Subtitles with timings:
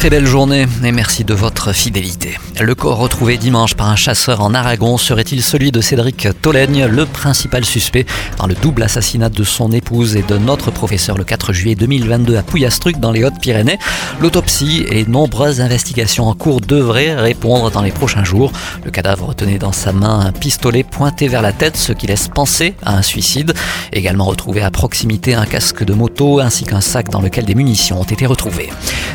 [0.00, 2.38] Très belle journée et merci de votre fidélité.
[2.58, 7.04] Le corps retrouvé dimanche par un chasseur en Aragon serait-il celui de Cédric Tolègne, le
[7.04, 8.06] principal suspect
[8.38, 12.38] dans le double assassinat de son épouse et de notre professeur le 4 juillet 2022
[12.38, 13.78] à Pouillastruc dans les Hautes-Pyrénées?
[14.22, 18.52] L'autopsie et nombreuses investigations en cours devraient répondre dans les prochains jours.
[18.82, 22.28] Le cadavre tenait dans sa main un pistolet pointé vers la tête, ce qui laisse
[22.28, 23.52] penser à un suicide.
[23.92, 28.00] Également retrouvé à proximité un casque de moto ainsi qu'un sac dans lequel des munitions
[28.00, 28.70] ont été retrouvées.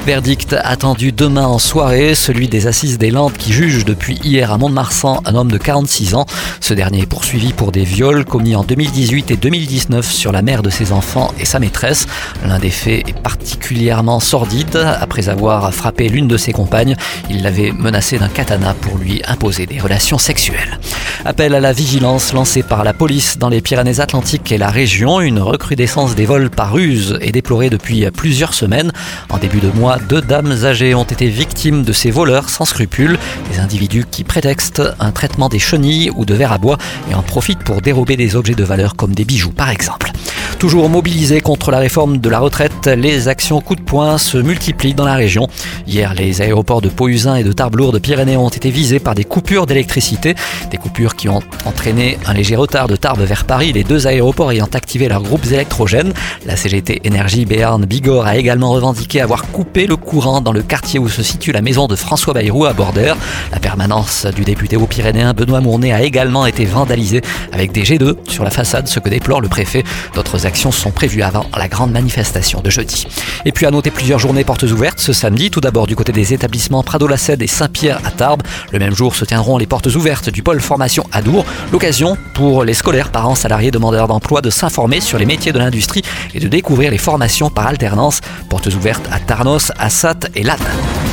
[0.05, 4.58] Verdict attendu demain en soirée, celui des assises des Landes qui juge depuis hier à
[4.58, 6.26] Mont-de-Marsan un homme de 46 ans.
[6.60, 10.64] Ce dernier est poursuivi pour des viols commis en 2018 et 2019 sur la mère
[10.64, 12.08] de ses enfants et sa maîtresse.
[12.46, 14.76] L'un des faits est particulièrement sordide.
[14.76, 16.98] Après avoir frappé l'une de ses compagnes,
[17.30, 20.77] il l'avait menacé d'un katana pour lui imposer des relations sexuelles.
[21.24, 25.21] Appel à la vigilance lancé par la police dans les Pyrénées-Atlantiques et la région.
[25.21, 28.92] Une recrudescence des vols par ruse est déplorée depuis plusieurs semaines.
[29.30, 33.20] En début de mois, deux dames ont été victimes de ces voleurs sans scrupules,
[33.52, 36.80] des individus qui prétextent un traitement des chenilles ou de verre à bois
[37.12, 40.12] et en profitent pour dérober des objets de valeur comme des bijoux par exemple.
[40.60, 44.94] Toujours mobilisés contre la réforme de la retraite, les actions coup de poing se multiplient
[44.94, 45.48] dans la région.
[45.86, 50.34] Hier, les aéroports de Pau-Usin et de Tarbes-Lourdes-Pyrénées ont été visés par des coupures d'électricité.
[50.72, 54.52] Des coupures qui ont entraîné un léger retard de Tarbes vers Paris, les deux aéroports
[54.52, 56.14] ayant activé leurs groupes électrogènes.
[56.46, 61.00] La CGT Énergie Béarn Bigorre a également revendiqué avoir coupé le courant dans le quartier
[61.00, 63.18] où se situe la maison de François Bayrou à Bordère.
[63.52, 67.22] La permanence du député aux Pyrénéens Benoît Mournet a également été vandalisée
[67.52, 69.84] avec des jets d'eau sur la façade, ce que déplore le préfet.
[70.16, 73.07] D'autres actions sont prévues avant la grande manifestation de jeudi.
[73.46, 76.34] Et puis à noter plusieurs journées portes ouvertes ce samedi, tout d'abord du côté des
[76.34, 78.44] établissements Prado-la-Cède et Saint-Pierre à Tarbes.
[78.72, 82.64] Le même jour se tiendront les portes ouvertes du pôle formation à Dour, l'occasion pour
[82.64, 86.03] les scolaires, parents, salariés, demandeurs d'emploi de s'informer sur les métiers de l'industrie
[86.34, 88.22] et de découvrir les formations par alternance.
[88.50, 91.05] Portes ouvertes à Tarnos, Assat et Lannes.